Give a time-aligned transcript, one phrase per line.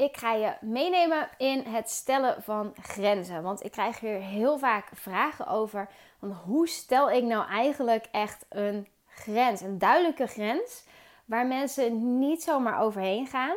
[0.00, 3.42] ik ga je meenemen in het stellen van grenzen.
[3.42, 5.88] Want ik krijg hier heel vaak vragen over.
[6.18, 9.60] Van hoe stel ik nou eigenlijk echt een grens?
[9.60, 10.84] Een duidelijke grens
[11.24, 13.56] waar mensen niet zomaar overheen gaan.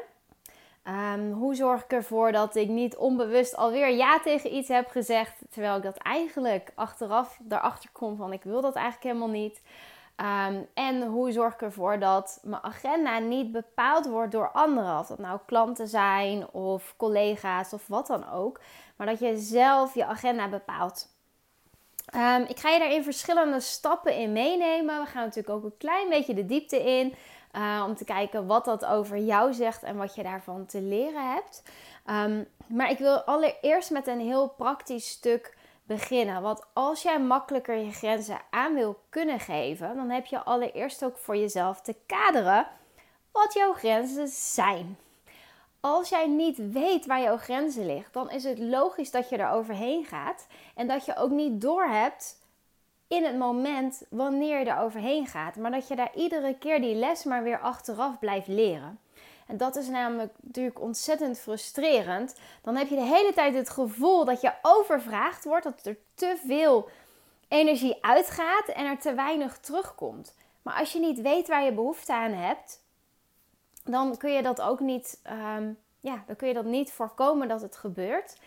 [0.83, 5.41] Ehm, hoe zorg ik ervoor dat ik niet onbewust alweer ja tegen iets heb gezegd,
[5.49, 9.61] terwijl ik dat eigenlijk achteraf erachter kom van ik wil dat eigenlijk helemaal niet.
[10.15, 15.07] Ehm, en hoe zorg ik ervoor dat mijn agenda niet bepaald wordt door anderen, of
[15.07, 18.59] dat nou klanten zijn of collega's of wat dan ook,
[18.95, 21.11] maar dat je zelf je agenda bepaalt.
[22.05, 24.99] Ehm, ik ga je daarin verschillende stappen in meenemen.
[25.01, 27.15] We gaan natuurlijk ook een klein beetje de diepte in.
[27.55, 31.33] Uh, om te kijken wat dat over jou zegt en wat je daarvan te leren
[31.33, 31.63] hebt.
[32.05, 36.41] Um, maar ik wil allereerst met een heel praktisch stuk beginnen.
[36.41, 41.17] Want als jij makkelijker je grenzen aan wil kunnen geven, dan heb je allereerst ook
[41.17, 42.67] voor jezelf te kaderen
[43.31, 44.97] wat jouw grenzen zijn.
[45.79, 49.49] Als jij niet weet waar jouw grenzen liggen, dan is het logisch dat je er
[49.49, 52.41] overheen gaat en dat je ook niet doorhebt
[53.07, 55.55] in het moment wanneer je er overheen gaat.
[55.55, 58.99] Maar dat je daar iedere keer die les maar weer achteraf blijft leren.
[59.47, 62.35] En dat is namelijk natuurlijk ontzettend frustrerend.
[62.61, 66.41] Dan heb je de hele tijd het gevoel dat je overvraagd wordt, dat er te
[66.45, 66.89] veel
[67.47, 70.35] energie uitgaat en er te weinig terugkomt.
[70.61, 72.81] Maar als je niet weet waar je behoefte aan hebt,
[73.83, 75.21] dan kun je dat ook niet,
[75.55, 78.37] um, ja, dan kun je dat niet voorkomen dat het gebeurt.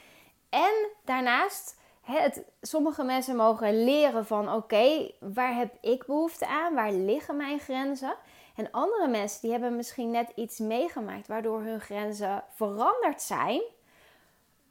[0.48, 6.74] En daarnaast het, sommige mensen mogen leren van oké, waar heb ik behoefte aan?
[6.74, 8.14] Waar liggen mijn grenzen?
[8.56, 13.62] En andere mensen die hebben misschien net iets meegemaakt waardoor hun grenzen veranderd zijn.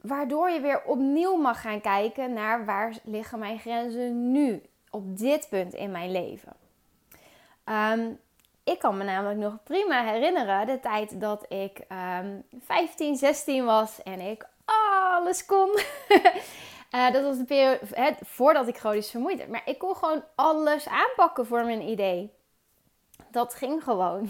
[0.00, 5.48] Waardoor je weer opnieuw mag gaan kijken naar waar liggen mijn grenzen nu op dit
[5.48, 6.52] punt in mijn leven.
[7.64, 8.18] Um,
[8.64, 13.64] ik kan me namelijk nog prima herinneren de tijd dat ik um, ehm, 15, 16
[13.64, 15.78] was en ik alles kon.
[16.90, 19.50] Uh, dat was de periode voordat ik chronisch vermoeid werd.
[19.50, 22.32] Maar ik kon gewoon alles aanpakken voor mijn idee.
[23.36, 24.20] Dat ging gewoon.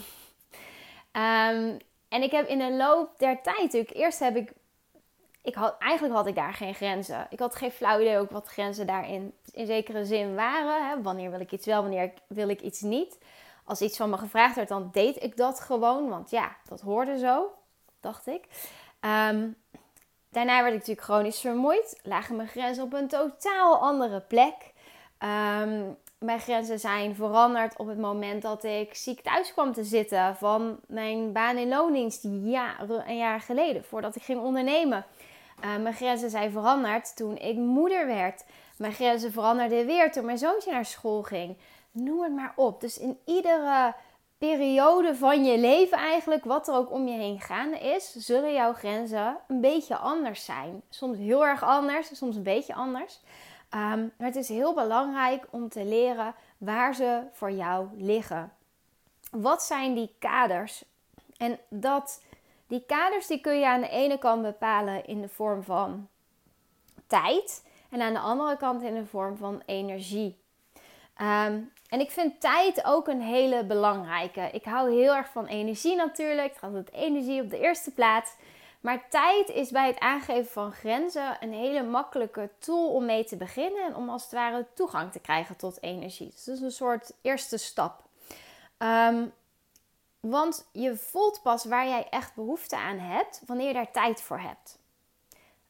[1.12, 1.78] Um,
[2.14, 3.94] en ik heb in de loop der tijd natuurlijk...
[3.94, 4.52] Eerst heb ik...
[5.42, 7.26] ik had, eigenlijk had ik daar geen grenzen.
[7.30, 10.88] Ik had geen flauw idee ook wat grenzen daarin in zekere zin waren.
[10.88, 11.02] Hè?
[11.02, 13.18] Wanneer wil ik iets wel, wanneer wil ik iets niet.
[13.64, 16.08] Als iets van me gevraagd werd, dan deed ik dat gewoon.
[16.08, 17.50] Want ja, dat hoorde zo,
[18.00, 18.44] dacht ik.
[19.00, 19.56] Um,
[20.30, 22.00] Daarna werd ik natuurlijk chronisch vermoeid.
[22.02, 24.72] Lagen mijn grenzen op een totaal andere plek.
[25.18, 25.82] Ehm,
[26.26, 30.78] mijn grenzen zijn veranderd op het moment dat ik ziek thuis kwam te zitten van
[30.86, 35.04] mijn baan in loondienst jaren en jaren geleden, voordat ik ging ondernemen.
[35.64, 38.44] Uh, mijn grenzen zijn veranderd toen ik moeder werd.
[38.78, 41.56] Mijn grenzen veranderden weer toen mijn zoontje naar school ging.
[41.90, 42.80] Noem het maar op.
[42.80, 43.94] Dus in iedere
[44.38, 48.72] periode van je leven eigenlijk, wat er ook om je heen gaande is, zullen jouw
[48.72, 50.82] grenzen een beetje anders zijn.
[50.90, 53.20] Soms heel erg anders, soms een beetje anders.
[53.68, 58.52] Ehm, maar het is heel belangrijk om te leren waar ze voor jou liggen.
[59.30, 60.84] Wat zijn die kaders?
[61.36, 62.22] En dat,
[62.66, 66.08] die kaders die kun je aan de ene kant bepalen in de vorm van
[67.06, 70.38] tijd en aan de andere kant in de vorm van energie.
[71.20, 74.48] Um, en ik vind tijd ook een hele belangrijke.
[74.52, 76.48] Ik hou heel erg van energie natuurlijk.
[76.48, 78.36] Het gaat met energie op de eerste plaats.
[78.86, 83.36] Maar tijd is bij het aangeven van grenzen een hele makkelijke tool om mee te
[83.36, 83.84] beginnen.
[83.84, 86.30] En om als het ware toegang te krijgen tot energie.
[86.30, 88.02] Dus is een soort eerste stap.
[88.78, 89.32] Um,
[90.20, 94.38] want je voelt pas waar jij echt behoefte aan hebt wanneer je daar tijd voor
[94.38, 94.78] hebt.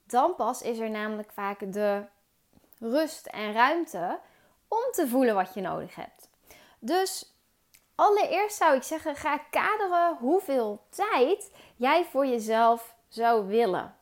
[0.04, 2.04] Dan pas is er namelijk vaak de
[2.78, 4.18] rust en ruimte
[4.68, 6.28] om te voelen wat je nodig hebt.
[6.78, 7.34] Dus
[7.94, 13.94] allereerst zou ik zeggen, ga kaderen hoeveel tijd jij voor jezelf zou willen.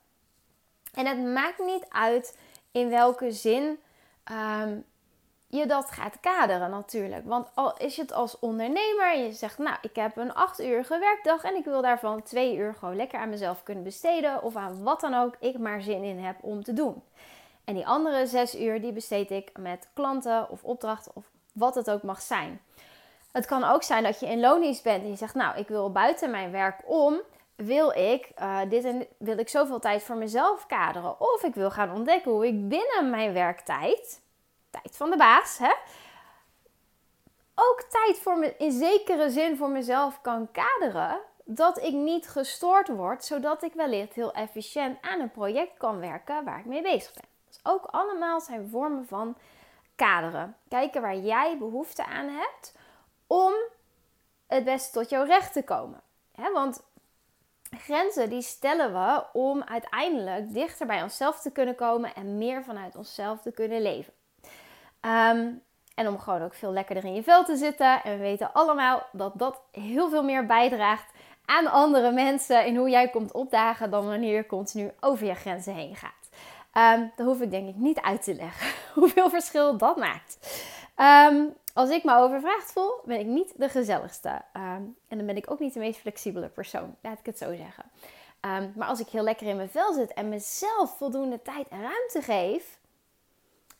[0.94, 2.38] En het maakt niet uit
[2.72, 3.78] in welke zin
[4.24, 4.78] ehm,
[5.46, 7.26] je dat gaat kaderen natuurlijk.
[7.26, 11.44] Want al is het als ondernemer je zegt, nou, ik heb een 8 uurige werkdag
[11.44, 15.00] en ik wil daarvan 2 uur gewoon lekker aan mezelf kunnen besteden of aan wat
[15.00, 17.02] dan ook ik maar zin in heb om te doen.
[17.64, 21.90] En die andere zes uur die besteed ik met klanten of opdrachten of wat het
[21.90, 22.60] ook mag zijn.
[23.32, 25.92] Het kan ook zijn dat je in loondienst bent en je zegt, nou, ik wil
[25.92, 27.20] buiten mijn werk om,
[27.56, 31.20] wil ik uh, dit en wil ik zoveel tijd voor mezelf kaderen.
[31.20, 34.20] Of ik wil gaan ontdekken hoe ik binnen mijn werktijd,
[34.70, 35.72] tijd van de baas, hè,
[37.54, 41.20] ook tijd voor me, in zekere zin voor mezelf kan kaderen.
[41.44, 46.44] Dat ik niet gestoord word, zodat ik wellicht heel efficiënt aan een project kan werken
[46.44, 47.32] waar ik mee bezig ben
[47.64, 49.36] ook allemaal zijn vormen van
[49.94, 50.56] kaderen.
[50.68, 52.74] Kijken waar jij behoefte aan hebt
[53.26, 53.52] om
[54.46, 56.00] het beste tot jouw recht te komen.
[56.52, 56.82] want
[57.76, 62.96] grenzen die stellen we om uiteindelijk dichter bij onszelf te kunnen komen en meer vanuit
[62.96, 64.12] onszelf te kunnen leven.
[65.00, 65.50] Ehm,
[65.94, 68.02] en om gewoon ook veel lekkerder in je vel te zitten.
[68.02, 71.12] En we weten allemaal dat dat heel veel meer bijdraagt
[71.44, 75.74] aan andere mensen in hoe jij komt opdagen dan wanneer je continu over je grenzen
[75.74, 76.28] heen gaat.
[76.98, 78.68] Um, dat hoef ik denk ik niet uit te leggen
[79.00, 80.38] hoeveel verschil dat maakt.
[81.32, 84.28] Um, als ik me overvraagd voel, ben ik niet de gezelligste.
[84.28, 87.54] Um, en dan ben ik ook niet de meest flexibele persoon, laat ik het zo
[87.54, 87.84] zeggen.
[88.74, 92.22] maar als ik heel lekker in mijn vel zit en mezelf voldoende tijd en ruimte
[92.22, 92.78] geef,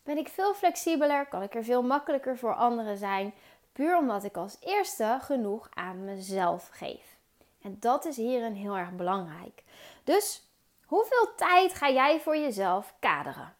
[0.03, 3.33] ben ik veel flexibeler, kan ik er veel makkelijker voor anderen zijn.
[3.71, 7.17] Puur omdat ik als eerste genoeg aan mezelf geef.
[7.61, 9.63] En dat is hierin heel erg belangrijk.
[10.03, 10.43] Dus
[10.85, 13.55] hoeveel tijd ga jij voor jezelf kaderen?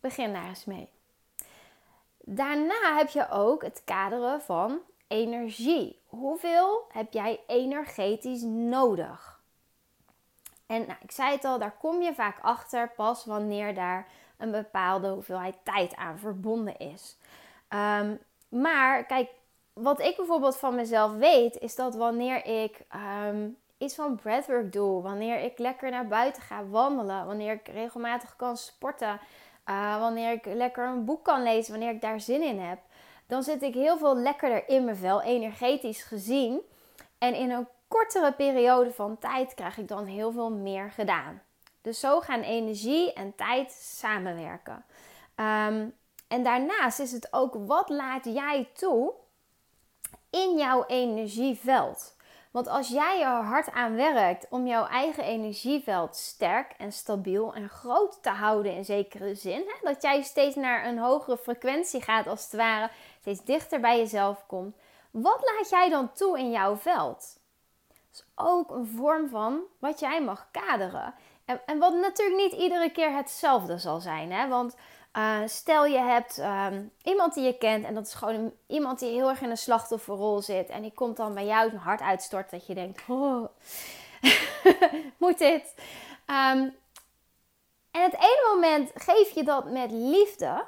[0.00, 0.88] Begin daar eens mee.
[2.24, 6.00] Daarna heb je ook het kaderen van energie.
[6.06, 9.40] Hoeveel heb jij energetisch nodig?
[10.66, 14.06] En nou, ik zei het al, daar kom je vaak achter pas wanneer daar
[14.38, 17.18] een bepaalde hoeveelheid tijd aan verbonden is.
[17.68, 18.14] Ehm,
[18.48, 19.30] maar kijk,
[19.72, 22.84] wat ik bijvoorbeeld van mezelf weet, is dat wanneer ik
[23.26, 28.36] um, iets van breathwork doe, wanneer ik lekker naar buiten ga wandelen, wanneer ik regelmatig
[28.36, 29.20] kan sporten,
[29.66, 32.78] uh, wanneer ik lekker een boek kan lezen, wanneer ik daar zin in heb,
[33.26, 36.60] dan zit ik heel veel lekkerder in mijn vel, energetisch gezien.
[37.18, 41.42] En in een kortere periode van tijd krijg ik dan heel veel meer gedaan.
[41.82, 44.84] Dus zo gaan energie en tijd samenwerken.
[45.36, 45.94] Um,
[46.28, 49.12] en daarnaast is het ook wat laat jij toe
[50.30, 52.16] in jouw energieveld.
[52.52, 57.68] Want als jij er hard aan werkt om jouw eigen energieveld sterk en stabiel en
[57.68, 62.26] groot te houden in zekere zin, hè, dat jij steeds naar een hogere frequentie gaat
[62.26, 62.90] als het ware,
[63.20, 64.76] steeds dichter bij jezelf komt,
[65.10, 67.40] wat laat jij dan toe in jouw veld?
[67.88, 71.14] Dat is ook een vorm van wat jij mag kaderen.
[71.44, 74.48] En, en wat natuurlijk niet iedere keer hetzelfde zal zijn, hè?
[74.48, 74.76] want
[75.16, 79.10] uh, stel je hebt um, iemand die je kent en dat is gewoon iemand die
[79.10, 80.68] heel erg in een slachtofferrol zit.
[80.68, 83.44] En die komt dan bij jou een hart uitstort dat je denkt, oh,
[85.18, 85.74] moet dit?
[86.26, 86.74] Um,
[87.90, 90.64] en het ene moment geef je dat met liefde,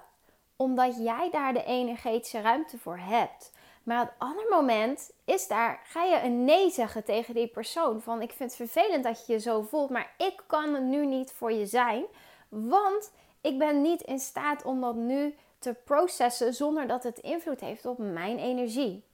[0.57, 3.53] omdat jij daar de energetische ruimte voor hebt.
[3.83, 8.01] Maar het andere moment is daar, ga je een nee zeggen tegen die persoon.
[8.01, 11.07] Van ik vind het vervelend dat je je zo voelt, maar ik kan er nu
[11.07, 12.05] niet voor je zijn.
[12.49, 13.13] Want
[13.45, 17.87] ik ben niet in staat om dat nu te processen zonder dat het invloed heeft
[17.87, 19.05] op mijn energie.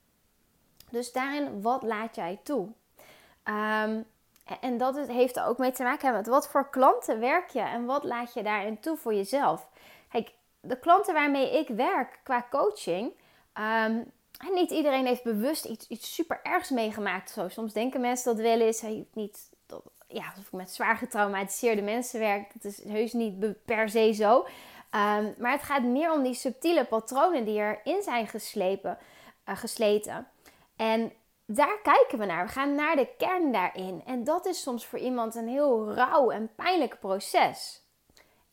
[0.91, 2.69] Dus daarin, wat laat jij toe?
[3.45, 4.05] Um,
[4.61, 7.85] en dat heeft er ook mee te maken met wat voor klanten werk je en
[7.85, 9.69] wat laat je daarin toe voor jezelf.
[10.09, 13.13] Kijk, de klanten waarmee ik werk qua coaching,
[13.87, 14.11] um,
[14.55, 17.31] niet iedereen heeft bewust iets, iets super ergs meegemaakt.
[17.31, 17.49] Zo.
[17.49, 18.83] Soms denken mensen dat wel eens.
[19.13, 24.37] niet, dat, ja, met zwaar getraumatiseerde mensen werk, dat is heus niet per se zo.
[24.39, 28.99] Um, maar het gaat meer om die subtiele patronen die erin zijn geslepen,
[29.49, 30.29] uh, gesleten.
[30.77, 31.13] En
[31.45, 32.47] daar kijken we naar.
[32.47, 34.03] We gaan naar de kern daarin.
[34.07, 37.83] En dat is soms voor iemand een heel rauw en pijnlijk proces.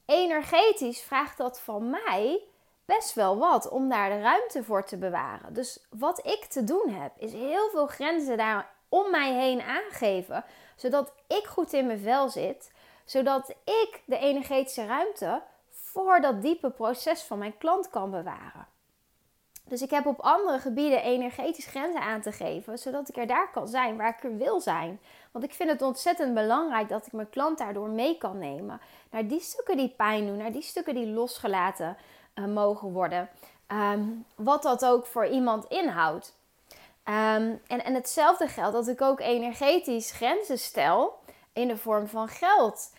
[0.06, 2.42] Energetisch vraagt dat van mij
[2.86, 5.54] best wel wat om daar de ruimte voor te bewaren.
[5.54, 10.46] Dus wat ik te doen heb, is heel veel grenzen daar om mij heen aangeven,
[10.78, 12.72] zodat ik goed in mijn vel zit,
[13.06, 18.68] zodat ik de energetische ruimte voor dat diepe proces van mijn klant kan bewaren.
[19.68, 23.52] Dus ik heb op andere gebieden energetisch grenzen aan te geven, zodat ik er daar
[23.52, 25.00] kan zijn waar ik er wil zijn.
[25.32, 28.82] Want ik vind het ontzettend belangrijk dat ik mijn klant daardoor mee kan nemen.
[29.12, 31.98] Naar die stukken die pijn doen, naar die stukken die losgelaten
[32.36, 33.30] uh, mogen worden.
[33.72, 36.36] Um, wat dat ook voor iemand inhoudt.
[37.10, 41.20] Um, en, en hetzelfde geldt dat ik ook energetisch grenzen stel
[41.54, 42.94] in de vorm van geld.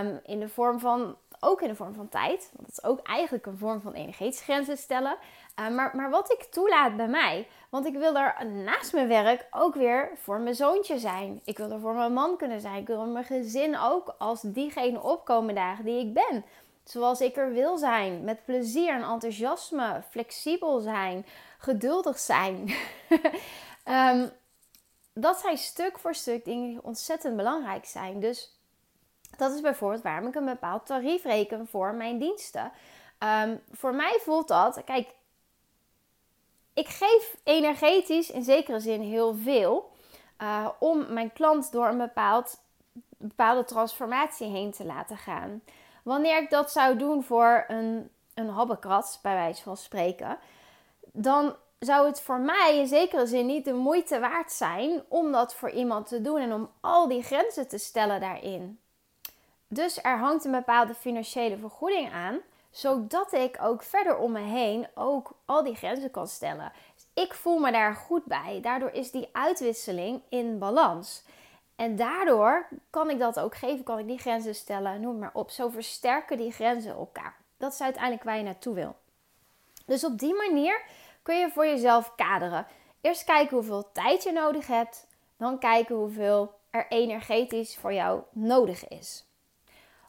[0.00, 2.50] Um, in de vorm van, ook in de vorm van tijd.
[2.52, 5.16] Want dat is ook eigenlijk een vorm van energetische grenzen stellen.
[5.60, 7.48] Uh, maar, maar wat ik toelaat bij mij.
[7.68, 11.40] Want ik wil er naast mijn werk ook weer voor mijn zoontje zijn.
[11.44, 12.80] Ik wil er voor mijn man kunnen zijn.
[12.80, 16.44] Ik wil mijn gezin ook als diegene opkomen dagen die ik ben
[16.84, 18.24] zoals ik er wil zijn.
[18.24, 21.26] Met plezier en enthousiasme, flexibel zijn,
[21.58, 22.74] geduldig zijn.
[23.84, 24.30] um,
[25.12, 28.20] dat zijn stuk voor stuk dingen die ontzettend belangrijk zijn.
[28.20, 28.58] Dus
[29.36, 32.72] dat is bijvoorbeeld waarom ik een bepaald tarief reken voor mijn diensten.
[33.18, 35.08] Um, voor mij voelt dat, kijk,
[36.74, 39.90] ik geef energetisch in zekere zin heel veel
[40.42, 42.60] uh, om mijn klant door een bepaald,
[43.16, 45.62] bepaalde transformatie heen te laten gaan.
[46.02, 50.38] Wanneer ik dat zou doen voor een, een habbekrat, bij wijze van spreken,
[51.16, 55.54] dan zou het voor mij in zekere zin niet de moeite waard zijn om dat
[55.54, 58.78] voor iemand te doen en om al die grenzen te stellen daarin.
[59.68, 62.38] Dus er hangt een bepaalde financiële vergoeding aan,
[62.70, 66.72] zodat ik ook verder om me heen ook al die grenzen kan stellen.
[67.14, 68.58] Ik voel me daar goed bij.
[68.62, 71.22] Daardoor is die uitwisseling in balans.
[71.76, 75.50] En daardoor kan ik dat ook geven, kan ik die grenzen stellen, noem maar op.
[75.50, 77.36] Zo versterken die grenzen elkaar.
[77.56, 78.96] Dat is uiteindelijk waar je naartoe wil.
[79.86, 80.82] Dus op die manier
[81.26, 82.66] kun je voor jezelf kaderen.
[83.00, 85.06] Eerst kijken hoeveel tijd je nodig hebt,
[85.36, 89.24] dan kijken hoeveel er energetisch voor jou nodig is.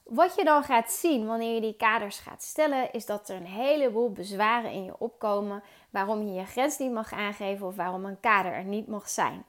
[0.04, 3.46] Wat je dan gaat zien wanneer je die kaders gaat stellen, is dat er een
[3.46, 8.20] heleboel bezwaren in je opkomen waarom je je grens niet mag aangeven of waarom een
[8.20, 9.46] kader er niet mag zijn.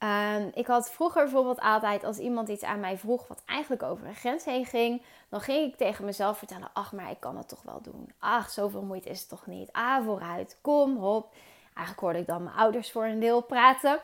[0.00, 4.06] Ehm, ik had vroeger bijvoorbeeld altijd, als iemand iets aan mij vroeg wat eigenlijk over
[4.06, 7.48] een grens heen ging, dan ging ik tegen mezelf vertellen: Ach, maar ik kan het
[7.48, 8.12] toch wel doen.
[8.18, 9.72] Ach, zoveel moeite is het toch niet.
[9.72, 11.32] Ah, vooruit, kom, hop.
[11.74, 13.98] Eigenlijk hoorde ik dan mijn ouders voor een deel praten,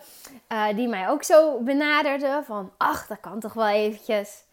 [0.48, 4.44] uh, die mij ook zo benaderden: van ach, dat kan toch wel eventjes.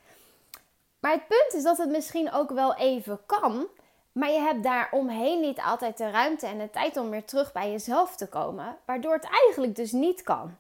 [1.00, 3.68] Maar het punt is dat het misschien ook wel even kan,
[4.12, 7.52] maar je hebt daar omheen niet altijd de ruimte en de tijd om weer terug
[7.52, 10.58] bij jezelf te komen, waardoor het eigenlijk dus niet kan.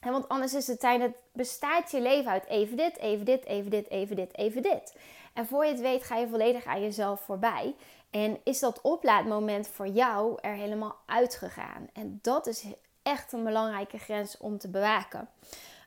[0.00, 4.16] Want anders is het bestaat je leven uit even dit, even dit, even dit, even
[4.16, 4.96] dit, even dit.
[5.34, 7.74] En voor je het weet ga je volledig aan jezelf voorbij.
[8.10, 11.88] En is dat oplaadmoment voor jou er helemaal uitgegaan.
[11.92, 12.64] En dat is
[13.02, 15.28] echt een belangrijke grens om te bewaken.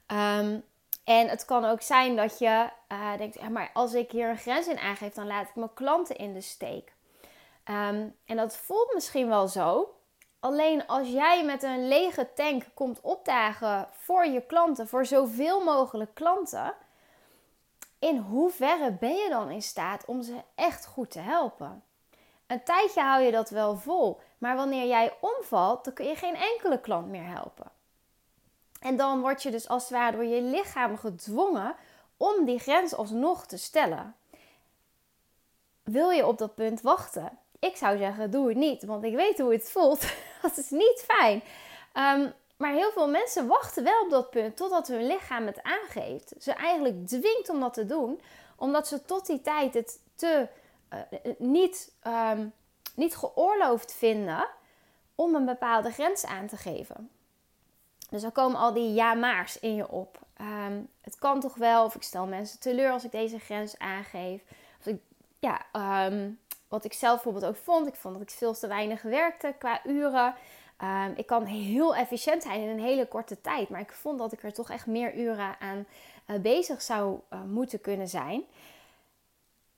[0.06, 0.60] Ehm,
[1.04, 4.38] en het kan ook zijn dat je uh, denkt, ja, maar als ik hier een
[4.38, 6.94] grens in aangeef, dan laat ik mijn klanten in de steek.
[7.64, 9.94] Ehm, en dat voelt misschien wel zo.
[10.42, 16.14] Alleen als jij met een lege tank komt opdagen voor je klanten, voor zoveel mogelijk
[16.14, 16.74] klanten,
[18.00, 21.84] in hoeverre ben je dan in staat om ze echt goed te helpen?
[22.48, 26.36] Een tijdje hou je dat wel vol, maar wanneer jij omvalt, dan kun je geen
[26.36, 27.72] enkele klant meer helpen.
[28.80, 31.76] En dan word je dus als het ware door je lichaam gedwongen
[32.18, 34.16] om die grens alsnog te stellen.
[35.84, 37.40] Wil je op dat punt wachten?
[37.62, 40.02] Ik zou zeggen, doe het niet, want ik weet hoe het voelt.
[40.42, 41.42] dat is niet fijn.
[41.94, 46.34] Ehm, maar heel veel mensen wachten wel op dat punt totdat hun lichaam het aangeeft.
[46.40, 48.22] Ze eigenlijk dwingt om dat te doen,
[48.56, 50.48] omdat ze tot die tijd het te
[50.94, 51.00] uh,
[51.38, 52.54] niet, um,
[52.96, 54.48] niet geoorloofd vinden
[55.16, 57.10] om een bepaalde grens aan te geven.
[58.10, 60.20] Dus dan komen al die ja-maars in je op.
[60.42, 64.44] Um, het kan toch wel, of ik stel mensen teleur als ik deze grens aangeef.
[64.80, 65.02] Of ik,
[65.40, 65.66] ja,
[66.08, 66.40] um,
[66.72, 67.88] wat ik zelf bijvoorbeeld ook vond.
[67.88, 70.36] Ik vond dat ik veel te weinig werkte qua uren.
[70.82, 73.70] Um, ik kan heel efficiënt zijn in een hele korte tijd.
[73.70, 75.86] Maar ik vond dat ik er toch echt meer uren aan
[76.28, 78.44] uh, bezig zou uh, moeten kunnen zijn.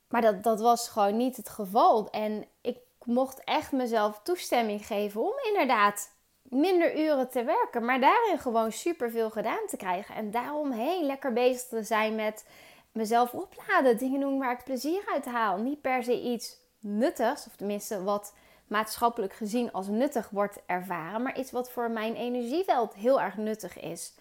[0.07, 2.09] Maar dat, dat was gewoon niet het geval.
[2.09, 7.85] En ik mocht echt mezelf toestemming geven om inderdaad minder uren te werken.
[7.85, 10.15] Maar daarin gewoon superveel gedaan te krijgen.
[10.15, 12.45] En daarom heel lekker bezig te zijn met
[12.91, 13.97] mezelf opladen.
[13.97, 15.57] Dingen doen waar ik plezier uit haal.
[15.57, 18.33] Niet per se iets nuttigs, of tenminste wat
[18.67, 23.79] maatschappelijk gezien als nuttig wordt ervaren, maar iets wat voor mijn energieveld heel erg nuttig
[23.79, 24.13] is.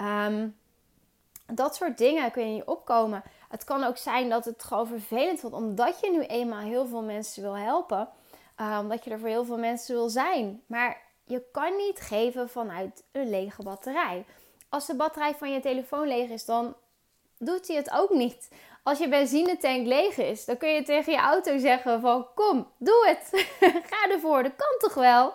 [0.00, 0.56] Um,
[1.46, 3.22] dat soort dingen kun je opkomen.
[3.48, 7.02] Het kan ook zijn dat het gewoon vervelend wordt, omdat je nu eenmaal heel veel
[7.02, 8.08] mensen wil helpen,
[8.60, 10.62] uh, omdat je er voor heel veel mensen wil zijn.
[10.66, 14.24] Maar je kan niet geven vanuit een lege batterij.
[14.68, 16.74] Als de batterij van je telefoon leeg is, dan
[17.38, 18.48] doet hij het ook niet.
[18.86, 23.06] Als je benzinetank leeg is, dan kun je tegen je auto zeggen van kom, doe
[23.06, 23.46] het.
[23.90, 25.34] Ga ervoor, dat kan toch wel?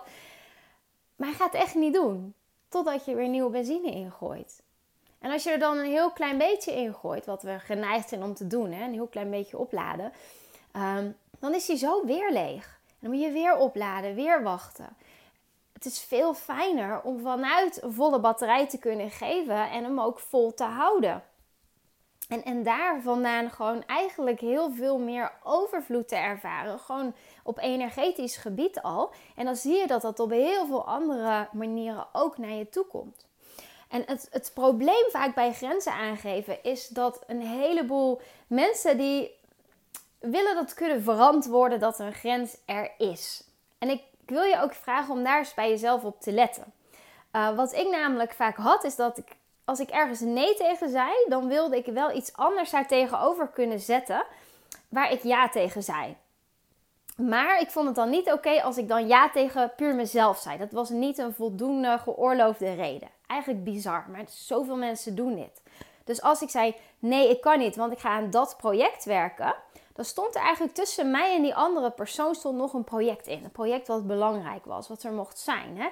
[1.16, 2.34] Maar hij gaat het echt niet doen.
[2.68, 4.62] Totdat je weer nieuwe benzine ingooit.
[5.18, 8.34] En als je er dan een heel klein beetje ingooit, wat we geneigd zijn om
[8.34, 10.12] te doen, hè, een heel klein beetje opladen,
[10.72, 12.80] ehm, dan is hij zo weer leeg.
[12.88, 14.96] En dan moet je weer opladen, weer wachten.
[15.72, 20.54] Het is veel fijner om vanuit volle batterij te kunnen geven en hem ook vol
[20.54, 21.22] te houden.
[22.32, 26.78] En, en daar vandaan gewoon eigenlijk heel veel meer overvloed te ervaren.
[26.78, 29.12] Gewoon op energetisch gebied al.
[29.36, 32.86] En dan zie je dat dat op heel veel andere manieren ook naar je toe
[32.86, 33.26] komt.
[33.88, 39.30] En het, het probleem vaak bij grenzen aangeven is dat een heleboel mensen die
[40.18, 43.44] willen dat kunnen verantwoorden dat een grens er is.
[43.78, 46.72] En ik, wil je ook vragen om daar eens bij jezelf op te letten.
[47.32, 51.10] Uh, wat ik namelijk vaak had, is dat ik als ik ergens nee tegen zei,
[51.28, 54.24] dan wilde ik wel iets anders daar tegenover kunnen zetten
[54.88, 56.16] waar ik ja tegen zei.
[57.16, 60.58] Maar ik vond het dan niet oké als ik dan ja tegen puur mezelf zei.
[60.58, 63.08] Dat was niet een voldoende geoorloofde reden.
[63.26, 65.62] Eigenlijk bizar, maar zoveel mensen doen dit.
[66.04, 69.54] Dus als ik zei nee, ik kan niet, want ik ga aan dat project werken,
[69.92, 73.44] dan stond er eigenlijk tussen mij en die andere persoon stond nog een project in.
[73.44, 75.78] Een project wat belangrijk was, wat er mocht zijn.
[75.78, 75.88] Hè?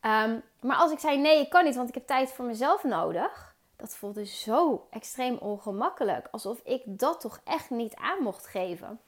[0.00, 2.84] Ehm, maar als ik zei nee, ik kan niet, want ik heb tijd voor mezelf
[2.84, 3.54] nodig.
[3.76, 6.28] Dat voelde zo extreem ongemakkelijk.
[6.30, 9.00] Alsof ik dat toch echt niet aan mocht geven.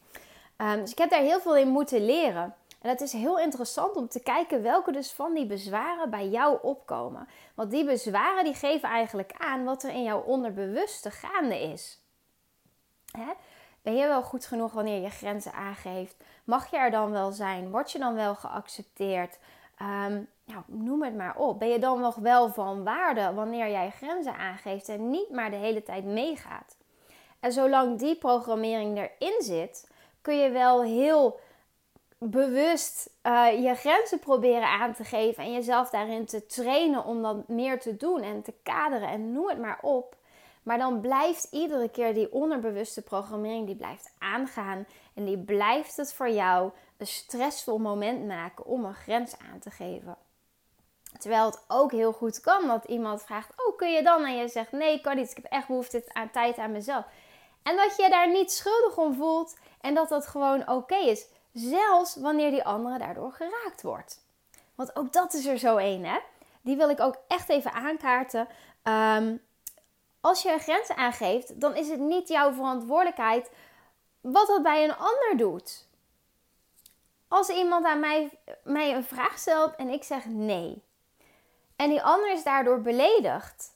[0.57, 2.55] Um, dus ik heb daar heel veel in moeten leren.
[2.81, 6.59] En het is heel interessant om te kijken welke dus van die bezwaren bij jou
[6.63, 7.29] opkomen.
[7.55, 12.01] Want die bezwaren die geven eigenlijk aan wat er in jouw onderbewuste gaande is.
[13.11, 13.33] Hè?
[13.83, 16.17] Ben je wel goed genoeg wanneer je grenzen aangeeft?
[16.45, 17.71] Mag je er dan wel zijn?
[17.71, 19.39] Word je dan wel geaccepteerd?
[19.83, 21.59] Um, nou, noem het maar op.
[21.59, 25.57] Ben je dan nog wel van waarde wanneer jij grenzen aangeeft en niet maar de
[25.57, 26.77] hele tijd meegaat?
[27.41, 29.91] En zolang die programmering erin zit,
[30.21, 31.41] kun je wel heel
[32.19, 37.45] bewust uh, je grenzen proberen aan te geven en jezelf daarin te trainen om dan
[37.47, 40.17] meer te doen en te kaderen en noem het maar op.
[40.63, 46.13] Maar dan blijft iedere keer die onderbewuste programmering die blijft aangaan en die blijft het
[46.13, 50.17] voor jou een stressvol moment maken om een grens aan te geven.
[51.19, 54.25] Terwijl het ook heel goed kan dat iemand vraagt: Oh, kun je dan?
[54.25, 55.31] En je zegt: Nee, kan niet.
[55.31, 57.05] Ik heb echt behoefte aan tijd aan mezelf.
[57.63, 61.27] En dat je daar niet schuldig om voelt en dat dat gewoon oké is.
[61.53, 64.21] Zelfs wanneer die andere daardoor geraakt wordt.
[64.75, 66.19] Want ook dat is er zo één, hè?
[66.61, 68.49] Die wil ik ook echt even aankaarten.
[68.83, 69.41] Um,
[70.21, 73.51] als je een grens aangeeft, dan is het niet jouw verantwoordelijkheid
[74.21, 75.87] wat dat bij een ander doet.
[77.29, 80.83] Als iemand aan mij, mij een vraag stelt en ik zeg nee,
[81.83, 83.75] en die ander is daardoor beledigd,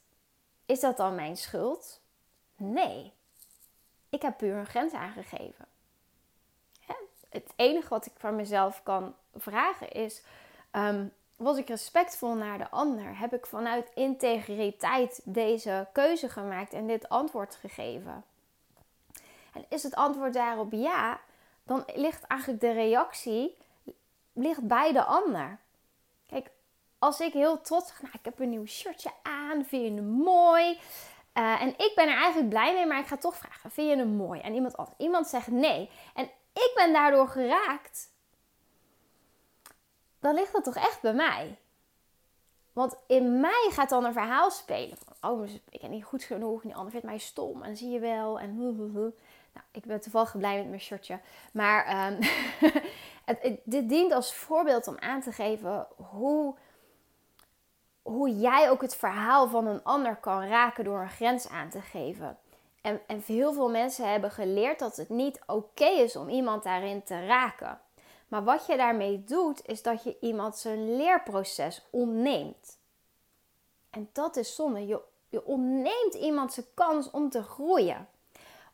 [0.66, 2.00] is dat dan mijn schuld?
[2.56, 3.12] Nee.
[4.08, 5.66] Ik heb puur een grens aangegeven.
[7.28, 10.22] Het enige wat ik van mezelf kan vragen is:
[10.72, 13.18] um, was ik respectvol naar de ander?
[13.18, 18.24] Heb ik vanuit integriteit deze keuze gemaakt en dit antwoord gegeven?
[19.52, 21.20] En is het antwoord daarop ja,
[21.62, 23.56] dan ligt eigenlijk de reactie
[24.32, 25.58] ligt bij de ander.
[26.26, 26.50] Kijk,
[27.06, 30.10] als ik heel trots zeg, nou, ik heb een nieuw shirtje aan, vind je hem
[30.10, 30.78] mooi?
[31.34, 33.96] Uh, en ik ben er eigenlijk blij mee, maar ik ga toch vragen, vind je
[33.96, 34.40] hem mooi?
[34.40, 35.90] En iemand, iemand zegt nee.
[36.14, 38.14] En ik ben daardoor geraakt
[40.26, 41.58] dan ligt dat toch echt bij mij.
[42.72, 44.96] Want in mij gaat dan een verhaal spelen.
[44.96, 46.62] Van, oh, ik ben niet goed genoeg.
[46.62, 47.62] En die ander vindt mij stom.
[47.62, 48.40] En zie je wel.
[48.40, 51.20] En Nou, ik ben toevallig blij met mijn shirtje.
[51.52, 52.18] Maar um,
[53.24, 56.54] het, dit dient als voorbeeld om aan te geven hoe,
[58.06, 61.80] hoe jij ook het verhaal van een ander kan raken door een grens aan te
[61.80, 62.38] geven.
[62.80, 67.02] En, en heel veel mensen hebben geleerd dat het niet oké is om iemand daarin
[67.02, 67.80] te raken.
[68.28, 72.78] Maar wat je daarmee doet, is dat je iemand zijn leerproces ontneemt.
[73.90, 74.86] En dat is zonde.
[74.86, 78.08] Je, je ontneemt iemand zijn kans om te groeien.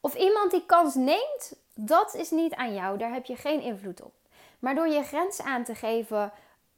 [0.01, 2.99] Of iemand die kans neemt, dat is niet aan jou.
[2.99, 4.13] Daar heb je geen invloed op.
[4.59, 6.33] Maar door je grens aan te geven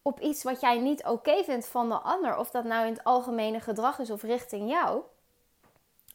[0.06, 3.04] op iets wat jij niet oké vindt van de ander, of dat nou in het
[3.04, 5.02] algemene gedrag is of richting jou,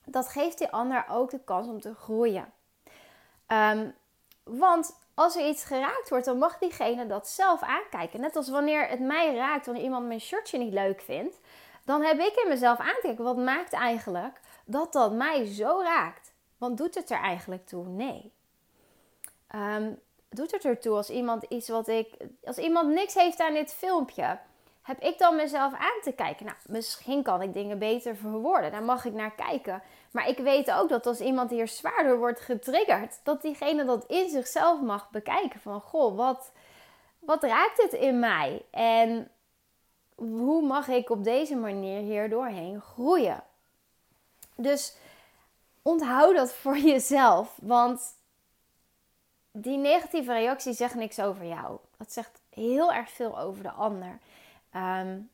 [0.05, 2.53] dat geeft die ander ook de kans om te groeien.
[3.47, 3.95] Um,
[4.43, 8.21] want als er iets geraakt wordt, dan mag diegene dat zelf aankijken.
[8.21, 11.39] Net als wanneer het mij raakt, wanneer iemand mijn shirtje niet leuk vindt,
[11.83, 13.15] dan heb ik in mezelf aan.
[13.15, 16.33] Wat maakt eigenlijk dat dat mij zo raakt?
[16.57, 17.85] Want doet het er eigenlijk toe?
[17.85, 18.31] Nee.
[19.55, 22.13] Um, doet het ertoe als iemand iets wat ik.
[22.43, 24.39] Als iemand niks heeft aan dit filmpje,
[24.81, 26.45] heb ik dan mezelf aan te kijken?
[26.45, 28.71] Nou, misschien kan ik dingen beter verwoorden.
[28.71, 29.81] Daar mag ik naar kijken.
[30.11, 34.29] Maar ik weet ook dat als iemand hier zwaarder wordt getriggerd, dat diegene dat in
[34.29, 35.59] zichzelf mag bekijken.
[35.59, 36.51] Van goh, wat,
[37.19, 38.65] wat raakt het in mij?
[38.71, 39.31] En
[40.15, 43.43] hoe mag ik op deze manier hier doorheen groeien?
[44.55, 44.95] Dus
[45.81, 47.57] onthoud dat voor jezelf.
[47.61, 48.01] Want
[49.51, 51.77] die negatieve reactie zegt niks over jou.
[51.97, 54.19] Dat zegt heel erg veel over de ander.
[54.75, 55.29] Um,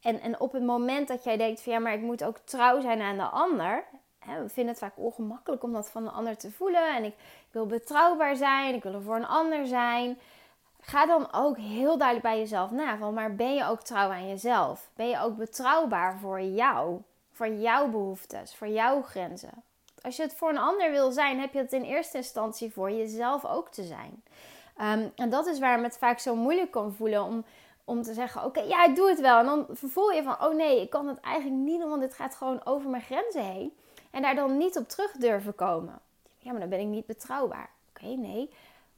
[0.00, 2.80] en, en op het moment dat jij denkt van ja, maar ik moet ook trouw
[2.80, 3.84] zijn aan de ander.
[4.18, 6.96] Hè, we vinden het vaak ongemakkelijk om dat van de ander te voelen.
[6.96, 10.18] En ik, ik wil betrouwbaar zijn, ik wil er voor een ander zijn.
[10.80, 12.96] Ga dan ook heel duidelijk bij jezelf na.
[12.96, 14.88] Van, maar ben je ook trouw aan jezelf?
[14.94, 17.02] Ben je ook betrouwbaar voor jou?
[17.32, 19.62] Voor jouw behoeftes, voor jouw grenzen?
[20.06, 22.90] Als je het voor een ander wil zijn, heb je het in eerste instantie voor
[22.90, 24.22] jezelf ook te zijn.
[24.80, 27.44] Um, en dat is waarom het vaak zo moeilijk kan voelen om
[27.84, 29.38] om te zeggen: Oké, ja, ik doe het wel.
[29.38, 32.14] En dan voel je van: Oh nee, ik kan het eigenlijk niet doen, want dit
[32.14, 33.72] gaat gewoon over mijn grenzen heen.
[34.10, 35.98] En daar dan niet op terug durven komen.
[36.38, 37.70] Ja, maar dan ben ik niet betrouwbaar.
[37.88, 38.50] Oké, nee.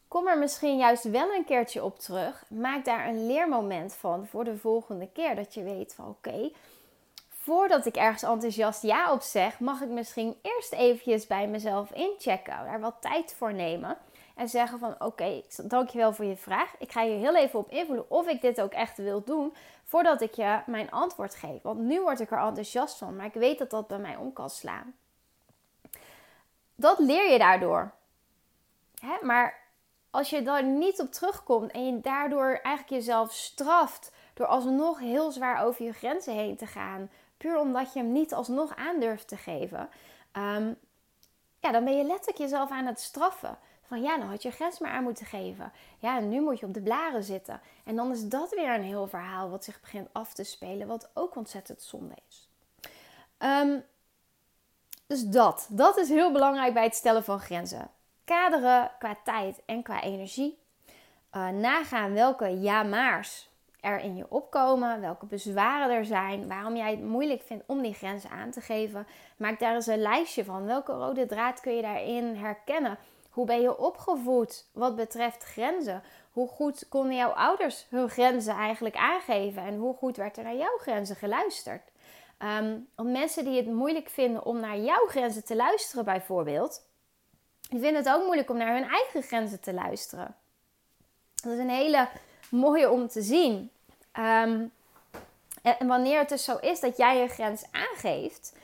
[0.09, 2.45] Kom er misschien juist wel een keertje op terug.
[2.49, 5.35] Maak daar een leermoment van voor de volgende keer.
[5.35, 6.51] Dat je weet van: Oké,
[7.49, 12.65] voordat ik ergens enthousiast ja op zeg, mag ik misschien eerst eventjes bij mezelf inchecken.
[12.65, 13.97] Daar wat tijd voor nemen.
[14.35, 16.75] En zeggen van oké, dankjewel voor je vraag.
[16.79, 19.55] Ik ga hier heel even op invullen of ik dit ook echt wil doen.
[19.85, 21.63] Voordat ik je mijn antwoord geef.
[21.63, 23.17] Want nu word ik er enthousiast van.
[23.17, 24.95] Maar ik weet dat dat bij mij om kan slaan.
[26.75, 27.93] Dat leer je daardoor.
[29.01, 29.17] Hè?
[29.23, 29.61] Maar
[30.11, 35.31] als je daar niet op terugkomt en je daardoor eigenlijk jezelf straft door alsnog heel
[35.31, 39.37] zwaar over je grenzen heen te gaan, puur omdat je hem niet alsnog aandurft te
[39.37, 39.89] geven,
[40.33, 40.77] um,
[41.61, 43.59] ja, dan ben je letterlijk jezelf aan het straffen.
[43.83, 45.73] Van ja, dan had je grens maar aan moeten geven.
[45.99, 47.61] Ja, en nu moet je op de blaren zitten.
[47.85, 51.11] En dan is dat weer een heel verhaal wat zich begint af te spelen, wat
[51.15, 52.49] ook ontzettend zonde is.
[53.39, 53.85] Um,
[55.07, 57.91] dus dat, dat is heel belangrijk bij het stellen van grenzen.
[58.25, 60.59] Kaderen qua tijd en qua energie.
[61.33, 63.49] Uh, nagaan welke ja-maars
[63.81, 67.95] er in je opkomen, welke bezwaren er zijn, waarom jij het moeilijk vindt om die
[67.95, 69.07] grenzen aan te geven.
[69.37, 70.65] Maak daar eens een lijstje van.
[70.65, 72.99] Welke rode draad kun je daarin herkennen?
[73.31, 76.03] Hoe ben je opgevoed wat betreft grenzen?
[76.33, 79.63] Hoe goed konden jouw ouders hun grenzen eigenlijk aangeven?
[79.63, 81.83] En hoe goed werd er naar jouw grenzen geluisterd?
[82.39, 86.87] Um, want mensen die het moeilijk vinden om naar jouw grenzen te luisteren, bijvoorbeeld,
[87.69, 90.37] die vinden het ook moeilijk om naar hun eigen grenzen te luisteren.
[91.43, 92.09] Dat is een hele
[92.51, 93.71] mooie om te zien.
[94.13, 94.65] Ehm,
[95.63, 98.57] en, wanneer het dus zo is dat jij je grens aangeeft,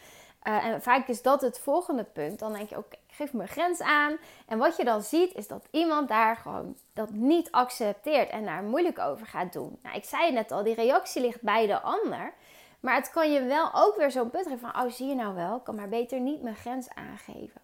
[0.42, 3.48] uh, en vaak is dat het volgende punt, dan denk je: oké, ik geef mijn
[3.48, 4.16] grens aan.
[4.46, 8.62] En wat je dan ziet, is dat iemand daar gewoon dat niet accepteert en daar
[8.62, 9.78] moeilijk over gaat doen.
[9.82, 12.32] Nou, ik zei het net al, die reactie ligt bij de ander.
[12.80, 15.34] Maar het kan je wel ook weer zo'n punt geven van, oh zie je nou
[15.34, 17.60] wel, ik kan maar beter niet mijn grens aangeven.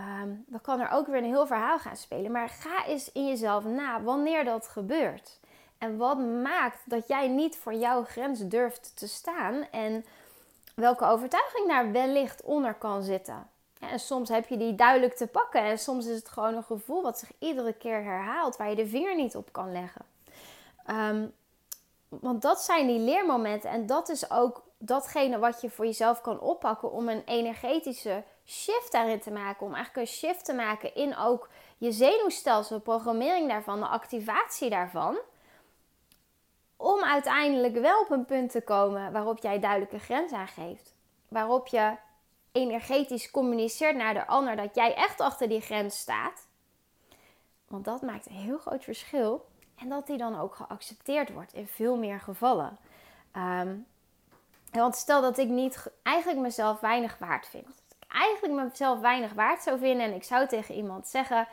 [0.00, 2.32] Um, dan kan er ook weer een heel verhaal gaan spelen.
[2.32, 5.40] Maar ga eens in jezelf na wanneer dat gebeurt.
[5.78, 9.66] En wat maakt dat jij niet voor jouw grens durft te staan.
[9.70, 10.04] En
[10.74, 13.46] welke overtuiging daar wellicht onder kan zitten.
[13.78, 15.60] En soms heb je die duidelijk te pakken.
[15.60, 18.56] En soms is het gewoon een gevoel wat zich iedere keer herhaalt.
[18.56, 20.04] Waar je de vinger niet op kan leggen.
[20.86, 21.32] Um,
[22.08, 26.40] want dat zijn die leermomenten en dat is ook datgene wat je voor jezelf kan
[26.40, 29.66] oppakken om een energetische shift daarin te maken.
[29.66, 34.70] Om eigenlijk een shift te maken in ook je zenuwstelsel, de programmering daarvan, de activatie
[34.70, 35.18] daarvan.
[36.76, 40.94] Om uiteindelijk wel op een punt te komen waarop jij duidelijke grens aangeeft.
[41.28, 41.96] Waarop je
[42.52, 46.48] energetisch communiceert naar de ander dat jij echt achter die grens staat.
[47.68, 49.46] Want dat maakt een heel groot verschil
[49.78, 52.78] en dat die dan ook geaccepteerd wordt in veel meer gevallen.
[53.36, 53.86] Um,
[54.70, 57.81] want stel dat ik niet eigenlijk mezelf weinig waard vind.
[58.12, 61.48] Eigenlijk mezelf weinig waard zou vinden en ik zou tegen iemand zeggen: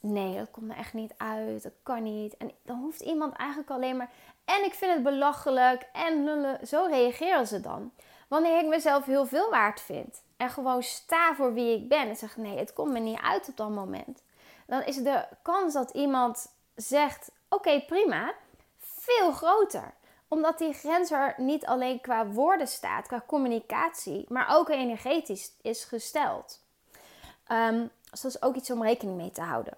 [0.00, 2.36] Nee, dat komt er echt niet uit, dat kan niet.
[2.36, 4.10] En dan hoeft iemand eigenlijk alleen maar.
[4.44, 6.66] En ik vind het belachelijk en lullen.
[6.66, 7.92] Zo reageren ze dan.
[8.28, 12.16] Wanneer ik mezelf heel veel waard vind en gewoon sta voor wie ik ben en
[12.16, 14.22] zeg: Nee, het komt me niet uit op dat moment.
[14.66, 18.34] Dan is de kans dat iemand zegt: Oké, prima.
[18.78, 19.94] Veel groter.
[20.32, 25.84] Omdat die grens er niet alleen qua woorden staat, qua communicatie, maar ook energetisch is
[25.84, 26.60] gesteld.
[27.48, 29.76] Um, dus dat is ook iets om rekening mee te houden.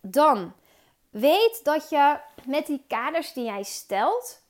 [0.00, 0.52] Dan
[1.10, 4.40] weet dat je met die kaders die jij stelt.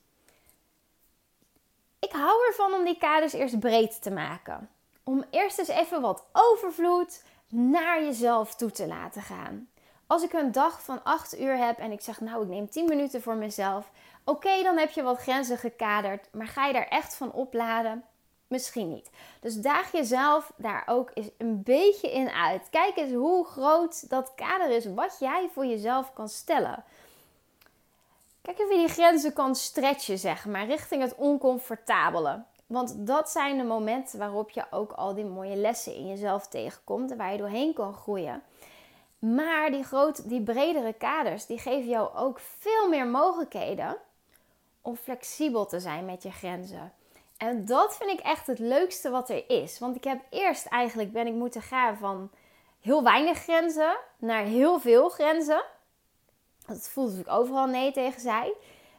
[1.99, 4.69] Ik hou ervan om die kaders eerst breed te maken.
[5.03, 9.69] Om eerst eens even wat overvloed naar jezelf toe te laten gaan.
[10.07, 12.85] Als ik een dag van 8 uur heb en ik zeg, nou, ik neem 10
[12.85, 13.91] minuten voor mezelf.
[14.29, 16.27] Oké, dan heb je wat grenzen gekaderd.
[16.31, 18.03] Maar ga je daar echt van opladen?
[18.47, 19.09] Misschien niet.
[19.39, 22.69] Dus daag jezelf daar ook eens een beetje in uit.
[22.69, 26.83] Kijk eens hoe groot dat kader is, wat jij voor jezelf kan stellen.
[28.41, 32.43] Kijk of je die grenzen kan stretchen, zeg maar, richting het oncomfortabele.
[32.65, 37.11] Want dat zijn de momenten waarop je ook al die mooie lessen in jezelf tegenkomt
[37.11, 38.43] en waar je doorheen kan groeien.
[39.19, 43.97] Maar die, groot, die bredere kaders, die geven jou ook veel meer mogelijkheden
[44.87, 46.93] om flexibel te zijn met je grenzen.
[47.37, 49.79] En dat vind ik echt het leukste wat er is.
[49.79, 52.31] Want ik heb eerst eigenlijk ben ik moeten gaan van
[52.81, 55.63] heel weinig grenzen naar heel veel grenzen.
[56.65, 58.53] Dat voelde ik overal nee tegen zei.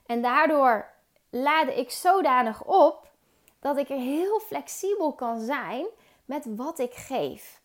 [0.07, 0.91] En daardoor
[1.31, 3.11] laadde ik zodanig op
[3.61, 5.87] dat ik er heel flexibel kan zijn
[6.25, 7.61] met wat ik geef.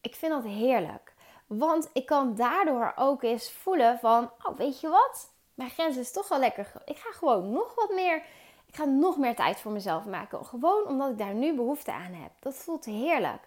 [0.00, 1.14] Ik vind dat heerlijk.
[1.46, 5.36] Want ik kan daardoor ook eens voelen van, oh weet je wat?
[5.58, 6.72] Mijn grens is toch wel lekker.
[6.84, 8.16] Ik ga gewoon nog wat meer,
[8.66, 10.44] ik ga nog meer tijd voor mezelf maken.
[10.44, 12.30] Gewoon omdat ik daar nu behoefte aan heb.
[12.38, 13.42] Dat voelt heerlijk.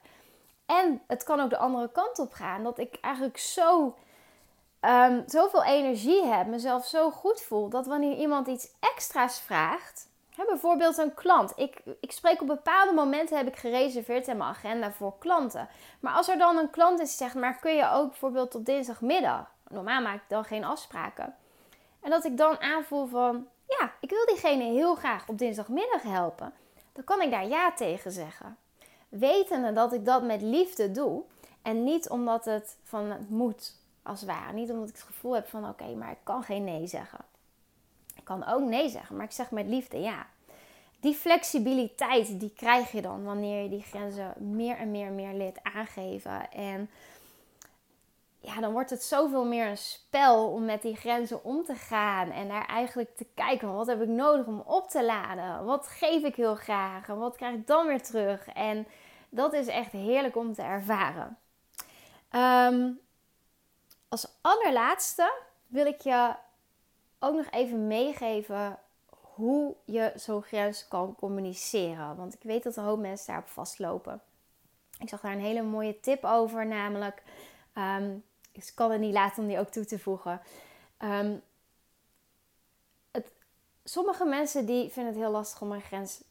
[0.65, 2.63] En het kan ook de andere kant op gaan.
[2.63, 3.95] Dat ik eigenlijk zo,
[4.81, 7.69] um, zoveel energie heb, mezelf zo goed voel.
[7.69, 10.09] Dat wanneer iemand iets extra's vraagt,
[10.45, 11.53] bijvoorbeeld een klant.
[11.55, 15.67] Ik, ik spreek op bepaalde momenten, heb ik gereserveerd in mijn agenda voor klanten.
[15.99, 18.65] Maar als er dan een klant is die zegt, maar kun je ook bijvoorbeeld op
[18.65, 19.51] dinsdagmiddag?
[19.67, 21.35] Normaal maak ik dan geen afspraken.
[22.01, 26.53] En dat ik dan aanvoel van, ja, ik wil diegene heel graag op dinsdagmiddag helpen.
[26.93, 28.57] Dan kan ik daar ja tegen zeggen.
[29.09, 31.23] Wetende dat ik dat met liefde doe.
[31.61, 34.53] En niet omdat het van het moet, als het ware.
[34.53, 37.19] Niet omdat ik het gevoel heb van, oké, maar ik kan geen nee zeggen.
[38.15, 40.27] Ik kan ook nee zeggen, maar ik zeg met liefde ja.
[40.99, 45.33] Die flexibiliteit, die krijg je dan wanneer je die grenzen meer en meer en meer
[45.33, 46.51] leert aangeven.
[46.51, 46.89] En
[48.41, 52.31] ja, dan wordt het zoveel meer een spel om met die grenzen om te gaan.
[52.31, 55.65] En daar eigenlijk te kijken, wat heb ik nodig om op te laden?
[55.65, 57.09] Wat geef ik heel graag?
[57.09, 58.47] En wat krijg ik dan weer terug?
[58.47, 58.87] En
[59.29, 61.37] dat is echt heerlijk om te ervaren.
[62.31, 62.99] Um,
[64.07, 65.33] als allerlaatste
[65.67, 66.33] wil ik je
[67.19, 68.79] ook nog even meegeven
[69.35, 72.15] hoe je zo'n grens kan communiceren.
[72.15, 74.21] Want ik weet dat een hoop mensen daarop vastlopen.
[74.99, 77.23] Ik zag daar een hele mooie tip over, namelijk.
[77.75, 80.41] Um, ik kan het niet laten om die ook toe te voegen.
[80.97, 81.35] Ehm,
[83.11, 83.31] het,
[83.83, 86.23] sommige mensen die vinden het heel lastig om een grens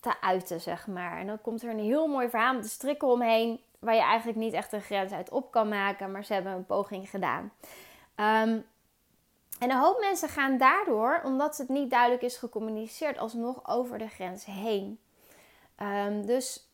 [0.00, 1.18] te uiten, zeg maar.
[1.18, 4.38] En dan komt er een heel mooi verhaal met de strikken omheen, waar je eigenlijk
[4.38, 7.52] niet echt een grens uit op kan maken, maar ze hebben een poging gedaan.
[8.16, 8.66] Um,
[9.58, 14.08] en een hoop mensen gaan daardoor, omdat het niet duidelijk is gecommuniceerd, alsnog over de
[14.08, 14.98] grens heen.
[15.78, 16.68] Um, dus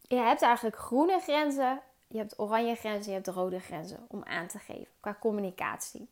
[0.00, 1.80] je hebt eigenlijk groene grenzen,
[2.14, 6.08] je hebt oranje grenzen, je hebt rode grenzen om aan te geven qua communicatie.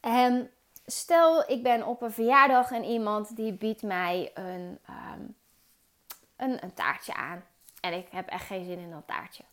[0.00, 0.50] En
[0.86, 5.36] stel, ik ben op een verjaardag en iemand die biedt mij een, um,
[6.36, 7.44] een, een taartje aan.
[7.80, 9.44] En ik heb echt geen zin in dat taartje.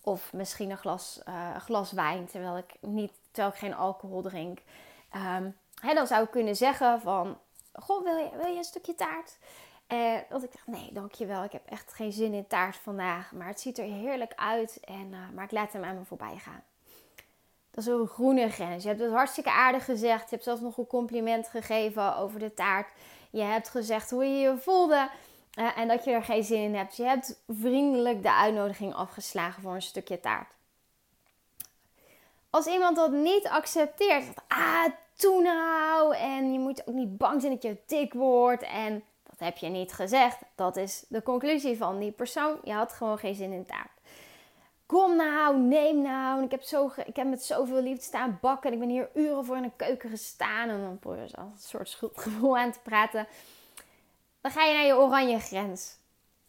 [0.00, 4.58] Of misschien een glas, uh, glas wijn, terwijl ik, niet, terwijl ik geen alcohol drink.
[5.38, 5.56] Um,
[5.94, 7.38] dan zou ik kunnen zeggen van...
[7.72, 9.38] Goh, wil je, wil je een stukje taart?
[9.90, 11.44] En uh, dat ik dacht, nee, dankjewel.
[11.44, 13.32] Ik heb echt geen zin in taart vandaag.
[13.32, 14.80] Maar het ziet er heerlijk uit.
[14.84, 16.62] En, uh, maar ik laat hem aan me voorbij gaan.
[17.70, 18.82] Dat is een groene grens.
[18.82, 20.22] Je hebt het hartstikke aardig gezegd.
[20.22, 22.88] Je hebt zelfs nog een compliment gegeven over de taart.
[23.30, 25.08] Je hebt gezegd hoe je je voelde.
[25.58, 26.96] Uh, en dat je er geen zin in hebt.
[26.96, 30.54] Je hebt vriendelijk de uitnodiging afgeslagen voor een stukje taart.
[32.50, 34.84] Als iemand dat niet accepteert, dat, ah,
[35.16, 36.16] toe nou.
[36.16, 38.62] En je moet ook niet bang zijn dat je dik wordt.
[38.62, 39.04] En
[39.40, 40.38] heb je niet gezegd.
[40.54, 42.58] Dat is de conclusie van die persoon.
[42.64, 44.00] Je had gewoon geen zin in taart.
[44.86, 46.42] Kom nou, neem nou.
[46.42, 48.68] Ik heb, zo, ik heb met zoveel liefde staan bakken.
[48.68, 50.68] En ik ben hier uren voor in de keuken gestaan.
[50.68, 53.26] En dan probeer je een soort schuldgevoel aan te praten.
[54.40, 55.98] Dan ga je naar je oranje grens.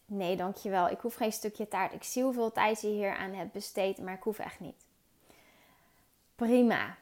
[0.05, 0.89] Nee, dankjewel.
[0.89, 1.93] Ik hoef geen stukje taart.
[1.93, 4.85] Ik zie hoeveel tijd je hier aan hebt besteed, maar ik hoef echt niet.
[6.35, 6.95] Prima.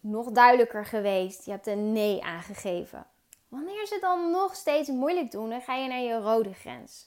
[0.00, 1.44] Nog duidelijker geweest.
[1.44, 3.06] Je hebt een nee aangegeven.
[3.52, 7.06] Wanneer ze dan nog steeds moeilijk doen, dan ga je naar je rode grens.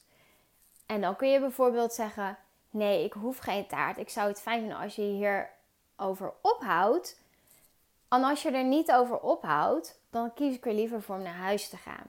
[0.86, 2.38] En dan kun je bijvoorbeeld zeggen:
[2.70, 3.98] Nee, ik hoef geen taart.
[3.98, 7.20] Ik zou het fijn vinden als je hierover ophoudt.
[8.10, 11.34] En als je er niet over ophoudt, dan kies ik er liever voor om naar
[11.34, 12.08] huis te gaan.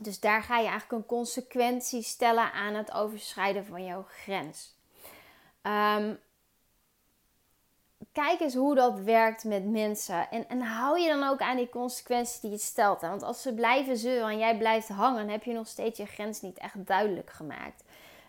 [0.00, 4.74] Dus daar ga je eigenlijk een consequentie stellen aan het overschrijden van jouw grens.
[5.62, 6.18] Um,
[8.12, 10.30] kijk eens hoe dat werkt met mensen.
[10.30, 13.00] En, en hou je dan ook aan die consequenties die je stelt.
[13.00, 16.40] Want als ze blijven zeuren en jij blijft hangen, heb je nog steeds je grens
[16.40, 17.84] niet echt duidelijk gemaakt.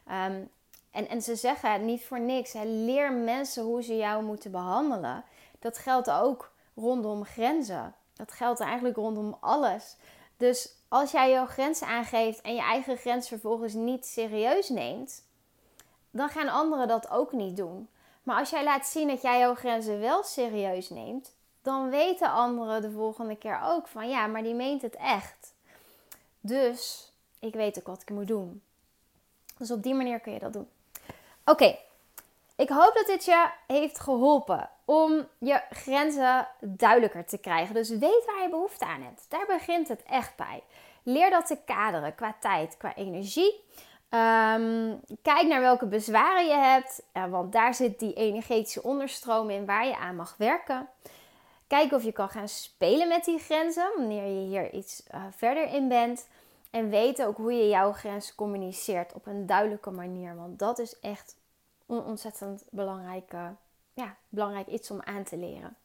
[0.07, 0.49] Um,
[0.91, 2.53] en, en ze zeggen niet voor niks.
[2.63, 5.23] Leer mensen hoe ze jou moeten behandelen.
[5.59, 7.95] Dat geldt ook rondom grenzen.
[8.13, 9.95] Dat geldt eigenlijk rondom alles.
[10.37, 15.23] Dus als jij jouw grens aangeeft en je eigen grens vervolgens niet serieus neemt,
[16.11, 17.89] dan gaan anderen dat ook niet doen.
[18.23, 22.81] Maar als jij laat zien dat jij jouw grenzen wel serieus neemt, dan weten anderen
[22.81, 25.53] de volgende keer ook van ja, maar die meent het echt.
[26.39, 28.61] Dus ik weet ook wat ik moet doen.
[29.57, 30.69] Dus op die manier kun je dat doen.
[31.45, 31.77] Oké,
[32.55, 37.73] ik hoop dat dit je heeft geholpen om je grenzen duidelijker te krijgen.
[37.73, 39.25] Dus weet waar je behoefte aan hebt.
[39.29, 40.63] Daar begint het echt bij.
[41.03, 43.63] Leer dat te kaderen qua tijd, qua energie.
[44.13, 49.85] Um, kijk naar welke bezwaren je hebt, want daar zit die energetische onderstroom in waar
[49.85, 50.89] je aan mag werken.
[51.67, 55.67] Kijk of je kan gaan spelen met die grenzen wanneer je hier iets uh, verder
[55.67, 56.27] in bent.
[56.71, 60.99] En weet ook hoe je jouw grens communiceert op een duidelijke manier, want dat is
[60.99, 61.35] echt
[61.87, 63.31] een ontzettend belangrijk,
[63.93, 65.75] ja, belangrijk iets om aan te leren.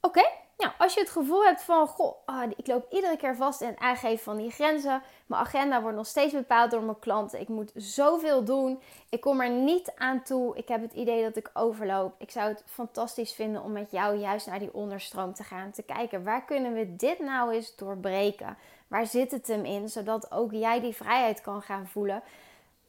[0.00, 0.24] Oké,
[0.58, 3.68] nou, als je het gevoel hebt van, goh, oh, ik loop iedere keer vast in
[3.68, 5.02] het aangeven van die grenzen.
[5.26, 7.40] Mijn agenda wordt nog steeds bepaald door mijn klanten.
[7.40, 8.80] Ik moet zoveel doen.
[9.08, 10.56] Ik kom er niet aan toe.
[10.56, 12.14] Ik heb het idee dat ik overloop.
[12.18, 15.70] Ik zou het fantastisch vinden om met jou juist naar die onderstroom te gaan.
[15.70, 18.56] Te kijken, waar kunnen we dit nou eens doorbreken?
[18.88, 19.88] Waar zit het hem in?
[19.88, 22.22] Zodat ook jij die vrijheid kan gaan voelen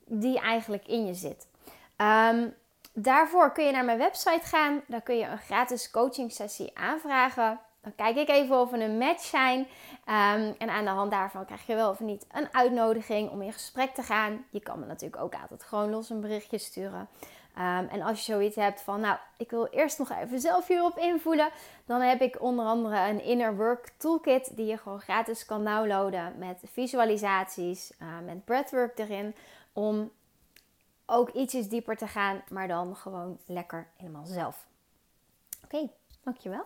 [0.05, 1.47] die eigenlijk in je zit.
[1.95, 2.47] Ehm,
[2.93, 4.81] daarvoor kun je naar mijn website gaan.
[4.87, 7.59] Dan kun je een gratis coaching sessie aanvragen.
[7.81, 9.67] Dan kijk ik even of we een match zijn.
[10.05, 13.53] Ehm, en aan de hand daarvan krijg je wel of niet een uitnodiging om in
[13.53, 14.45] gesprek te gaan.
[14.49, 17.07] Je kan me natuurlijk ook altijd gewoon los een berichtje sturen.
[17.55, 20.97] Ehm, en als je zoiets hebt van, nou, ik wil eerst nog even zelf hierop
[20.97, 21.49] invoelen,
[21.85, 26.33] dan heb ik onder andere een Inner Work Toolkit die je gewoon gratis kan downloaden
[26.37, 29.35] met visualisaties, uh, met breathwork erin,
[29.73, 30.11] om
[31.09, 34.67] ook ietsjes dieper te gaan, maar dan gewoon lekker helemaal zelf.
[35.63, 35.89] Oké,
[36.23, 36.65] dankjewel.